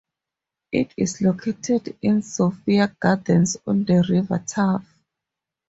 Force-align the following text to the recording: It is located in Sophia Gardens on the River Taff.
It 0.71 0.95
is 0.97 1.21
located 1.21 1.95
in 2.01 2.23
Sophia 2.23 2.87
Gardens 2.99 3.57
on 3.67 3.83
the 3.85 4.03
River 4.09 4.39
Taff. 4.47 4.97